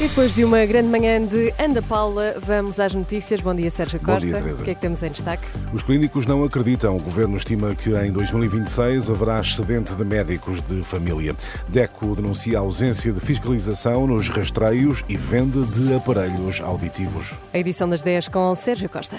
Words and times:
E 0.00 0.08
depois 0.08 0.34
de 0.34 0.42
uma 0.46 0.64
grande 0.64 0.88
manhã 0.88 1.22
de 1.22 1.52
Anda 1.58 1.82
Paula, 1.82 2.34
vamos 2.40 2.80
às 2.80 2.94
notícias. 2.94 3.38
Bom 3.42 3.54
dia, 3.54 3.70
Sérgio 3.70 4.00
Bom 4.00 4.14
Costa. 4.14 4.26
dia, 4.26 4.38
Teresa. 4.38 4.62
o 4.62 4.64
que 4.64 4.70
é 4.70 4.74
que 4.74 4.80
temos 4.80 5.02
em 5.02 5.10
destaque? 5.10 5.46
Os 5.74 5.82
clínicos 5.82 6.24
não 6.24 6.42
acreditam. 6.42 6.96
O 6.96 7.00
governo 7.00 7.36
estima 7.36 7.74
que 7.74 7.90
em 7.90 8.10
2026 8.10 9.10
haverá 9.10 9.38
excedente 9.40 9.94
de 9.94 10.02
médicos 10.02 10.62
de 10.62 10.82
família. 10.82 11.36
DECO 11.68 12.16
denuncia 12.16 12.56
a 12.56 12.60
ausência 12.62 13.12
de 13.12 13.20
fiscalização 13.20 14.06
nos 14.06 14.30
rastreios 14.30 15.04
e 15.06 15.18
venda 15.18 15.66
de 15.66 15.94
aparelhos 15.94 16.62
auditivos. 16.62 17.34
A 17.52 17.58
edição 17.58 17.86
das 17.86 18.00
10 18.00 18.28
com 18.28 18.54
Sérgio 18.54 18.88
Costa. 18.88 19.18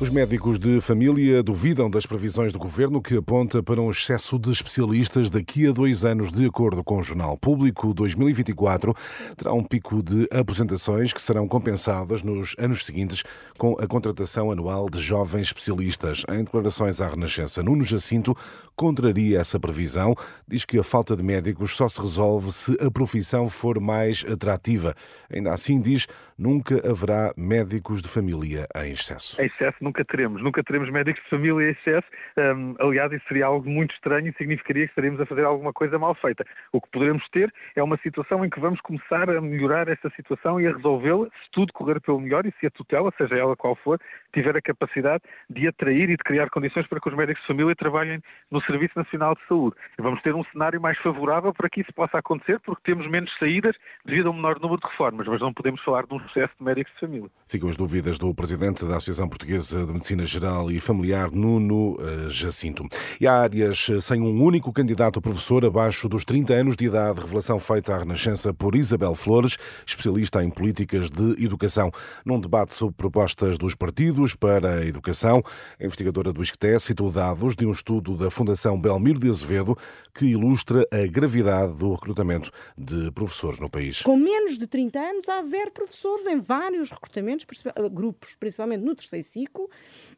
Os 0.00 0.10
médicos 0.10 0.58
de 0.58 0.80
família 0.80 1.40
duvidam 1.40 1.88
das 1.88 2.04
previsões 2.04 2.52
do 2.52 2.58
governo 2.58 3.00
que 3.00 3.16
aponta 3.16 3.62
para 3.62 3.80
um 3.80 3.88
excesso 3.88 4.40
de 4.40 4.50
especialistas 4.50 5.30
daqui 5.30 5.68
a 5.68 5.72
dois 5.72 6.04
anos. 6.04 6.32
De 6.32 6.44
acordo 6.44 6.82
com 6.82 6.98
o 6.98 7.02
Jornal 7.02 7.38
Público, 7.38 7.94
2024 7.94 8.92
terá 9.36 9.52
um 9.52 9.62
pico 9.62 10.02
de 10.02 10.26
aposentações 10.32 11.12
que 11.12 11.22
serão 11.22 11.46
compensadas 11.46 12.24
nos 12.24 12.56
anos 12.58 12.84
seguintes 12.84 13.22
com 13.56 13.76
a 13.78 13.86
contratação 13.86 14.50
anual 14.50 14.90
de 14.90 14.98
jovens 14.98 15.46
especialistas. 15.46 16.24
Em 16.28 16.42
declarações 16.42 17.00
à 17.00 17.08
Renascença, 17.08 17.62
Nuno 17.62 17.84
Jacinto 17.84 18.36
contraria 18.74 19.38
essa 19.38 19.60
previsão. 19.60 20.16
Diz 20.46 20.64
que 20.64 20.76
a 20.76 20.82
falta 20.82 21.16
de 21.16 21.22
médicos 21.22 21.76
só 21.76 21.88
se 21.88 22.00
resolve 22.00 22.50
se 22.50 22.76
a 22.84 22.90
profissão 22.90 23.48
for 23.48 23.80
mais 23.80 24.24
atrativa. 24.28 24.92
Ainda 25.32 25.52
assim, 25.52 25.80
diz, 25.80 26.08
nunca 26.36 26.82
haverá 26.90 27.32
médicos 27.36 28.02
de 28.02 28.08
família 28.08 28.66
em 28.74 28.90
excesso. 28.90 29.40
Em 29.40 29.46
excesso 29.46 29.83
nunca 29.84 30.04
teremos. 30.04 30.42
Nunca 30.42 30.64
teremos 30.64 30.90
médicos 30.90 31.22
de 31.22 31.30
família 31.30 31.68
em 31.68 31.70
excesso. 31.70 32.06
Um, 32.36 32.74
aliás, 32.80 33.12
isso 33.12 33.24
seria 33.28 33.46
algo 33.46 33.68
muito 33.68 33.94
estranho 33.94 34.28
e 34.28 34.32
significaria 34.32 34.86
que 34.86 34.90
estaríamos 34.90 35.20
a 35.20 35.26
fazer 35.26 35.44
alguma 35.44 35.72
coisa 35.72 35.98
mal 35.98 36.14
feita. 36.14 36.44
O 36.72 36.80
que 36.80 36.88
poderemos 36.90 37.28
ter 37.28 37.52
é 37.76 37.82
uma 37.82 37.96
situação 37.98 38.44
em 38.44 38.50
que 38.50 38.58
vamos 38.58 38.80
começar 38.80 39.28
a 39.30 39.40
melhorar 39.40 39.88
essa 39.88 40.10
situação 40.16 40.60
e 40.60 40.66
a 40.66 40.72
resolvê-la 40.72 41.26
se 41.26 41.50
tudo 41.52 41.72
correr 41.72 42.00
pelo 42.00 42.20
melhor 42.20 42.46
e 42.46 42.54
se 42.58 42.66
a 42.66 42.70
tutela, 42.70 43.12
seja 43.16 43.36
ela 43.36 43.54
qual 43.54 43.76
for, 43.76 44.00
tiver 44.32 44.56
a 44.56 44.62
capacidade 44.62 45.22
de 45.50 45.68
atrair 45.68 46.10
e 46.10 46.16
de 46.16 46.24
criar 46.24 46.48
condições 46.50 46.86
para 46.86 47.00
que 47.00 47.08
os 47.08 47.14
médicos 47.14 47.42
de 47.42 47.46
família 47.46 47.74
trabalhem 47.76 48.20
no 48.50 48.60
Serviço 48.62 48.94
Nacional 48.96 49.34
de 49.34 49.46
Saúde. 49.46 49.76
Vamos 49.98 50.22
ter 50.22 50.34
um 50.34 50.44
cenário 50.44 50.80
mais 50.80 50.98
favorável 50.98 51.52
para 51.52 51.68
que 51.68 51.82
isso 51.82 51.92
possa 51.92 52.18
acontecer, 52.18 52.58
porque 52.60 52.82
temos 52.84 53.08
menos 53.08 53.30
saídas 53.38 53.76
devido 54.04 54.28
a 54.28 54.30
um 54.30 54.34
menor 54.34 54.58
número 54.60 54.80
de 54.80 54.86
reformas, 54.86 55.26
mas 55.26 55.40
não 55.40 55.52
podemos 55.52 55.80
falar 55.82 56.06
de 56.06 56.14
um 56.14 56.18
excesso 56.18 56.52
de 56.58 56.64
médicos 56.64 56.92
de 56.94 57.00
família. 57.00 57.30
Ficam 57.48 57.68
as 57.68 57.76
dúvidas 57.76 58.18
do 58.18 58.34
presidente 58.34 58.84
da 58.84 58.96
Associação 58.96 59.28
Portuguesa 59.28 59.73
de 59.78 59.92
Medicina 59.92 60.24
Geral 60.24 60.70
e 60.70 60.78
Familiar, 60.78 61.30
Nuno 61.32 61.96
eh, 62.00 62.28
Jacinto. 62.28 62.86
E 63.20 63.26
há 63.26 63.40
áreas 63.40 63.88
eh, 63.90 64.00
sem 64.00 64.20
um 64.20 64.42
único 64.42 64.72
candidato 64.72 65.18
a 65.18 65.22
professor 65.22 65.64
abaixo 65.64 66.08
dos 66.08 66.24
30 66.24 66.54
anos 66.54 66.76
de 66.76 66.86
idade, 66.86 67.20
revelação 67.20 67.58
feita 67.58 67.94
à 67.94 67.98
Renascença 67.98 68.54
por 68.54 68.76
Isabel 68.76 69.14
Flores, 69.14 69.56
especialista 69.84 70.44
em 70.44 70.50
políticas 70.50 71.10
de 71.10 71.44
educação. 71.44 71.90
Num 72.24 72.38
debate 72.38 72.74
sobre 72.74 72.94
propostas 72.94 73.58
dos 73.58 73.74
partidos 73.74 74.34
para 74.34 74.76
a 74.76 74.86
educação, 74.86 75.42
a 75.80 75.84
investigadora 75.84 76.32
do 76.32 76.42
ISCTE 76.42 76.78
citou 76.78 77.10
dados 77.10 77.56
de 77.56 77.66
um 77.66 77.72
estudo 77.72 78.16
da 78.16 78.30
Fundação 78.30 78.80
Belmiro 78.80 79.18
de 79.18 79.28
Azevedo 79.28 79.76
que 80.14 80.26
ilustra 80.26 80.86
a 80.92 81.06
gravidade 81.06 81.78
do 81.78 81.92
recrutamento 81.92 82.50
de 82.78 83.10
professores 83.10 83.58
no 83.58 83.68
país. 83.68 84.02
Com 84.02 84.16
menos 84.16 84.56
de 84.56 84.66
30 84.66 84.98
anos, 84.98 85.28
há 85.28 85.42
zero 85.42 85.70
professores 85.72 86.26
em 86.26 86.38
vários 86.38 86.90
recrutamentos, 86.90 87.46
grupos, 87.92 88.36
principalmente 88.36 88.82
no 88.82 88.94
terceiro 88.94 89.24
ciclo, 89.24 89.63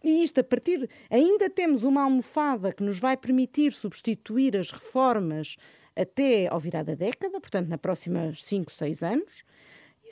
e 0.02 0.22
isto 0.22 0.40
a 0.40 0.44
partir. 0.44 0.88
Ainda 1.10 1.48
temos 1.50 1.82
uma 1.82 2.02
almofada 2.02 2.72
que 2.72 2.82
nos 2.82 2.98
vai 2.98 3.16
permitir 3.16 3.72
substituir 3.72 4.56
as 4.56 4.70
reformas 4.70 5.56
até 5.94 6.46
ao 6.48 6.60
virar 6.60 6.82
da 6.82 6.94
década, 6.94 7.40
portanto, 7.40 7.68
na 7.68 7.78
próxima 7.78 8.32
5, 8.34 8.70
6 8.70 9.02
anos, 9.02 9.44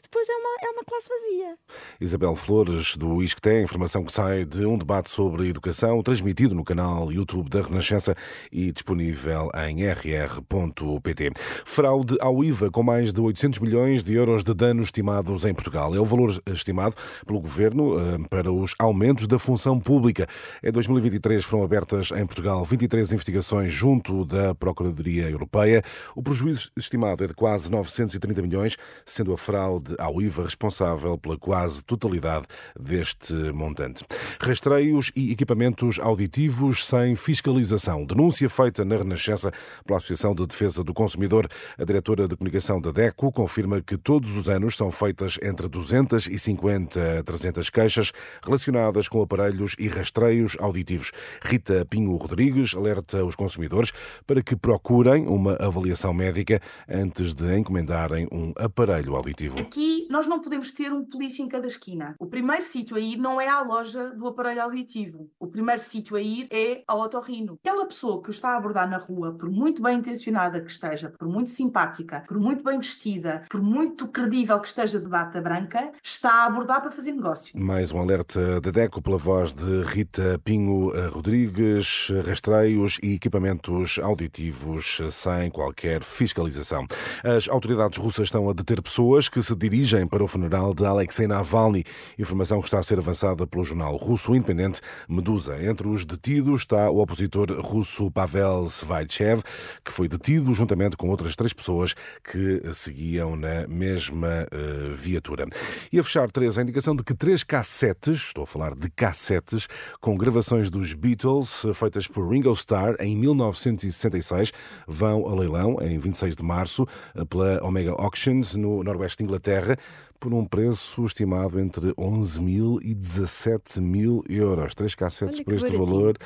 depois 0.04 0.28
é 0.28 0.32
uma, 0.32 0.56
é 0.62 0.70
uma 0.70 0.84
classe 0.84 1.08
vazia. 1.08 1.56
Isabel 1.98 2.36
Flores, 2.36 2.94
do 2.96 3.22
ISCTE, 3.22 3.62
informação 3.62 4.04
que 4.04 4.12
sai 4.12 4.44
de 4.44 4.66
um 4.66 4.76
debate 4.76 5.08
sobre 5.08 5.48
educação, 5.48 6.02
transmitido 6.02 6.54
no 6.54 6.62
canal 6.62 7.10
YouTube 7.10 7.48
da 7.48 7.62
Renascença 7.62 8.14
e 8.52 8.70
disponível 8.70 9.50
em 9.66 9.82
rr.pt. 9.82 11.32
Fraude 11.64 12.16
ao 12.20 12.44
IVA, 12.44 12.70
com 12.70 12.82
mais 12.82 13.12
de 13.12 13.20
800 13.20 13.60
milhões 13.60 14.04
de 14.04 14.14
euros 14.14 14.44
de 14.44 14.52
danos 14.52 14.88
estimados 14.88 15.44
em 15.46 15.54
Portugal. 15.54 15.94
É 15.94 15.98
o 15.98 16.04
valor 16.04 16.38
estimado 16.46 16.94
pelo 17.26 17.40
Governo 17.40 17.98
eh, 17.98 18.18
para 18.28 18.52
os 18.52 18.74
aumentos 18.78 19.26
da 19.26 19.38
função 19.38 19.80
pública. 19.80 20.26
Em 20.62 20.70
2023 20.70 21.44
foram 21.44 21.64
abertas 21.64 22.10
em 22.12 22.26
Portugal 22.26 22.62
23 22.64 23.10
investigações 23.12 23.72
junto 23.72 24.24
da 24.26 24.54
Procuradoria 24.54 25.30
Europeia. 25.30 25.82
O 26.14 26.22
prejuízo 26.22 26.70
estimado 26.76 27.24
é 27.24 27.26
de 27.26 27.34
quase 27.34 27.70
930 27.70 28.42
milhões, 28.42 28.76
sendo 29.06 29.32
a 29.32 29.38
fraude 29.38 29.93
ao 29.98 30.20
IVA 30.20 30.44
responsável 30.44 31.16
pela 31.18 31.36
quase 31.36 31.84
totalidade 31.84 32.46
deste 32.78 33.34
montante. 33.52 34.04
Rastreios 34.40 35.10
e 35.14 35.32
equipamentos 35.32 35.98
auditivos 35.98 36.86
sem 36.86 37.14
fiscalização. 37.16 38.04
Denúncia 38.04 38.48
feita 38.48 38.84
na 38.84 38.96
Renascença 38.96 39.50
pela 39.84 39.98
Associação 39.98 40.34
de 40.34 40.46
Defesa 40.46 40.82
do 40.82 40.94
Consumidor. 40.94 41.48
A 41.78 41.84
diretora 41.84 42.28
de 42.28 42.36
comunicação 42.36 42.80
da 42.80 42.90
DECO 42.90 43.32
confirma 43.32 43.80
que 43.80 43.96
todos 43.96 44.36
os 44.36 44.48
anos 44.48 44.76
são 44.76 44.90
feitas 44.90 45.38
entre 45.42 45.68
250 45.68 47.20
a 47.20 47.22
300 47.22 47.70
queixas 47.70 48.12
relacionadas 48.44 49.08
com 49.08 49.22
aparelhos 49.22 49.74
e 49.78 49.88
rastreios 49.88 50.56
auditivos. 50.60 51.12
Rita 51.42 51.84
Pinho 51.84 52.16
Rodrigues 52.16 52.74
alerta 52.74 53.24
os 53.24 53.36
consumidores 53.36 53.92
para 54.26 54.42
que 54.42 54.56
procurem 54.56 55.26
uma 55.26 55.56
avaliação 55.60 56.12
médica 56.14 56.60
antes 56.88 57.34
de 57.34 57.56
encomendarem 57.56 58.28
um 58.32 58.52
aparelho 58.56 59.16
auditivo. 59.16 59.58
Aqui 59.58 59.83
nós 60.10 60.26
não 60.26 60.40
podemos 60.40 60.72
ter 60.72 60.92
um 60.92 61.04
polícia 61.04 61.42
em 61.42 61.48
cada 61.48 61.66
esquina. 61.66 62.14
O 62.18 62.26
primeiro 62.26 62.62
sítio 62.62 62.96
a 62.96 63.00
ir 63.00 63.16
não 63.16 63.40
é 63.40 63.48
à 63.48 63.60
loja 63.62 64.10
do 64.10 64.26
aparelho 64.26 64.62
auditivo. 64.62 65.30
O 65.38 65.46
primeiro 65.46 65.80
sítio 65.80 66.16
a 66.16 66.20
ir 66.20 66.46
é 66.50 66.82
ao 66.86 67.00
otorrino. 67.00 67.58
Aquela 67.64 67.86
pessoa 67.86 68.22
que 68.22 68.28
o 68.28 68.30
está 68.30 68.50
a 68.50 68.56
abordar 68.56 68.88
na 68.88 68.98
rua, 68.98 69.32
por 69.32 69.50
muito 69.50 69.82
bem 69.82 69.98
intencionada 69.98 70.60
que 70.60 70.70
esteja, 70.70 71.12
por 71.18 71.28
muito 71.28 71.50
simpática, 71.50 72.24
por 72.26 72.38
muito 72.38 72.64
bem 72.64 72.78
vestida, 72.78 73.44
por 73.48 73.62
muito 73.62 74.08
credível 74.08 74.58
que 74.60 74.66
esteja 74.66 75.00
de 75.00 75.08
bata 75.08 75.40
branca, 75.40 75.92
está 76.02 76.42
a 76.42 76.46
abordar 76.46 76.80
para 76.80 76.90
fazer 76.90 77.12
negócio. 77.12 77.58
Mais 77.58 77.92
um 77.92 77.98
alerta 77.98 78.60
da 78.60 78.70
DECO 78.70 79.00
pela 79.00 79.18
voz 79.18 79.52
de 79.52 79.82
Rita 79.84 80.40
Pinho 80.44 80.92
Rodrigues, 81.10 82.10
rastreios 82.26 82.98
e 83.02 83.14
equipamentos 83.14 83.98
auditivos 84.02 85.00
sem 85.10 85.50
qualquer 85.50 86.02
fiscalização. 86.02 86.86
As 87.22 87.48
autoridades 87.48 87.98
russas 87.98 88.26
estão 88.26 88.48
a 88.48 88.52
deter 88.52 88.82
pessoas 88.82 89.28
que 89.28 89.42
se 89.42 89.54
dirigem 89.54 89.93
para 90.08 90.24
o 90.24 90.26
funeral 90.26 90.74
de 90.74 90.84
Alexei 90.84 91.28
Navalny, 91.28 91.84
informação 92.18 92.58
que 92.58 92.66
está 92.66 92.80
a 92.80 92.82
ser 92.82 92.98
avançada 92.98 93.46
pelo 93.46 93.62
jornal 93.62 93.96
russo 93.96 94.34
independente 94.34 94.80
Medusa. 95.08 95.56
Entre 95.64 95.86
os 95.86 96.04
detidos 96.04 96.62
está 96.62 96.90
o 96.90 96.98
opositor 96.98 97.52
russo 97.60 98.10
Pavel 98.10 98.66
Svaitchev, 98.66 99.42
que 99.84 99.92
foi 99.92 100.08
detido 100.08 100.52
juntamente 100.52 100.96
com 100.96 101.08
outras 101.08 101.36
três 101.36 101.52
pessoas 101.52 101.94
que 102.24 102.60
seguiam 102.72 103.36
na 103.36 103.68
mesma 103.68 104.48
eh, 104.50 104.92
viatura. 104.92 105.46
E 105.92 105.98
a 106.00 106.02
fechar, 106.02 106.28
três, 106.28 106.58
a 106.58 106.62
indicação 106.62 106.96
de 106.96 107.04
que 107.04 107.14
três 107.14 107.44
cassetes, 107.44 108.16
estou 108.16 108.42
a 108.42 108.46
falar 108.48 108.74
de 108.74 108.90
cassetes, 108.90 109.68
com 110.00 110.16
gravações 110.16 110.70
dos 110.70 110.92
Beatles, 110.92 111.64
feitas 111.72 112.08
por 112.08 112.28
Ringo 112.28 112.52
Starr 112.52 112.96
em 112.98 113.16
1966, 113.16 114.52
vão 114.88 115.28
a 115.28 115.34
leilão 115.36 115.78
em 115.80 115.96
26 115.98 116.34
de 116.34 116.42
março 116.42 116.84
eh, 117.14 117.24
pela 117.24 117.64
Omega 117.64 117.92
Auctions, 117.92 118.56
no 118.56 118.82
noroeste 118.82 119.18
de 119.18 119.24
Inglaterra. 119.24 119.76
Por 120.20 120.32
um 120.32 120.46
preço 120.46 121.04
estimado 121.04 121.60
entre 121.60 121.92
11 121.98 122.40
mil 122.40 122.78
e 122.82 122.94
17 122.94 123.78
mil 123.78 124.24
euros. 124.26 124.74
Três 124.74 124.94
cassetes 124.94 125.34
Olha 125.36 125.44
por 125.44 125.52
este 125.52 125.64
baratinho. 125.66 125.86
valor 125.86 126.16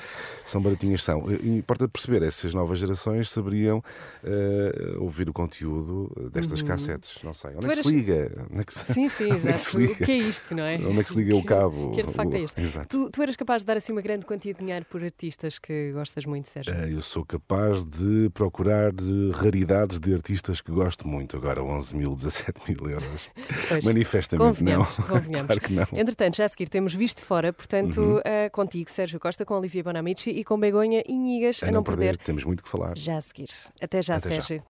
são 0.47 0.63
baratinhas 0.63 1.03
são. 1.03 1.25
E 1.33 1.49
importa 1.59 1.89
perceber, 1.89 2.23
essas 2.23 2.55
novas 2.55 2.79
gerações 2.79 3.29
saberiam 3.29 3.83
eh, 4.23 4.95
ouvir 5.01 5.29
o 5.29 5.33
conteúdo 5.33 6.13
destas 6.33 6.63
cassetes. 6.63 7.19
Não 7.25 7.33
sei. 7.33 7.51
Onde 7.57 7.67
Uhum. 7.67 7.73
Tu 7.73 7.73
é 7.73 7.75
que 7.75 7.83
se 7.83 7.89
eras- 7.89 8.01
liga? 8.01 8.47
Onde 8.53 8.61
é 8.61 8.65
que 8.65 8.75
se, 8.75 8.93
Sim, 8.93 9.09
sim, 9.09 9.25
onde 9.33 9.49
é 9.49 9.51
exato. 9.55 9.59
se 9.59 9.77
O 9.77 9.97
que 10.07 10.13
é 10.13 10.17
isto, 10.17 10.55
não 10.55 10.63
é? 10.63 10.77
Onde 10.77 11.01
é 11.01 11.03
que 11.03 11.09
se 11.09 11.17
liga 11.17 11.35
o 11.35 11.45
cabo? 11.45 11.91
Que 11.93 12.01
é 12.01 12.05
O- 12.05 12.37
este? 12.45 12.61
Exato. 12.61 12.87
Tu, 12.89 13.11
tu 13.11 13.21
eras 13.23 13.35
capaz 13.35 13.63
de 13.63 13.67
dar 13.67 13.77
assim 13.79 13.91
uma 13.91 14.03
grande 14.03 14.25
quantia 14.25 14.53
de 14.55 14.61
dinheiro 14.61 14.85
por 14.89 15.03
artistas 15.03 15.59
que 15.59 15.91
gostas 15.91 16.25
muito, 16.25 16.47
Sérgio? 16.49 16.73
Eh, 16.73 16.93
Eu 16.93 17.03
sou 17.03 17.25
capaz 17.25 17.83
de 17.85 18.31
procurar 18.33 18.93
de 18.93 19.33
raridades 19.33 19.99
de 19.99 20.15
artistas 20.15 20.61
que 20.61 20.71
gosto 20.71 21.09
muito. 21.09 21.37
Agora, 21.37 21.65
11 21.65 21.97
mil, 21.97 22.15
17 22.15 22.61
mil 22.71 22.89
euros. 22.91 23.29
Pois. 23.69 23.85
Manifestamente 23.85 24.63
não. 24.63 24.85
Convenhamos. 24.85 24.97
Claro 25.47 25.61
que 25.61 25.73
não. 25.73 25.83
Uhum. 25.83 25.99
Entretanto, 25.99 26.37
já 26.37 26.45
a 26.45 26.49
seguir 26.49 26.69
temos 26.69 26.95
visto 26.95 27.25
fora, 27.25 27.53
portanto, 27.53 28.21
eh, 28.25 28.49
contigo, 28.51 28.91
Sérgio 28.91 29.19
Costa, 29.19 29.45
com 29.45 29.55
Olivia 29.55 29.83
Bonamici 29.83 30.31
e 30.31 30.45
com 30.45 30.59
Begonha 30.59 31.03
Inigas, 31.09 31.63
a, 31.63 31.69
A 31.69 31.71
não 31.71 31.83
perder. 31.83 32.17
Temos 32.17 32.45
muito 32.45 32.63
que 32.63 32.69
falar. 32.69 32.97
Já 32.97 33.17
a 33.17 33.21
seguir. 33.23 33.49
Até 33.81 34.03
já, 34.03 34.17
Até 34.17 34.31
já. 34.31 34.35
Sérgio. 34.43 34.63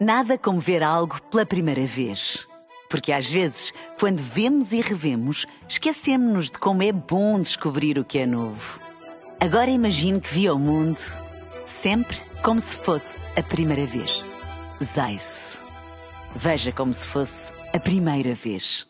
Nada 0.00 0.36
como 0.38 0.60
ver 0.60 0.82
algo 0.82 1.20
pela 1.30 1.46
primeira 1.46 1.86
vez. 1.86 2.46
Porque 2.88 3.12
às 3.12 3.28
vezes, 3.28 3.72
quando 3.98 4.18
vemos 4.18 4.72
e 4.72 4.80
revemos, 4.80 5.44
esquecemos-nos 5.68 6.50
de 6.50 6.58
como 6.58 6.82
é 6.82 6.92
bom 6.92 7.40
descobrir 7.40 7.98
o 7.98 8.04
que 8.04 8.18
é 8.18 8.26
novo. 8.26 8.80
Agora 9.40 9.70
imagine 9.70 10.20
que 10.20 10.32
viu 10.32 10.54
o 10.54 10.58
mundo 10.58 10.98
sempre 11.64 12.16
como 12.42 12.60
se 12.60 12.78
fosse 12.78 13.16
a 13.36 13.42
primeira 13.42 13.84
vez. 13.86 14.24
Zais. 14.82 15.58
Veja 16.34 16.70
como 16.70 16.94
se 16.94 17.08
fosse 17.08 17.52
a 17.76 17.80
primeira 17.80 18.34
vez. 18.34 18.86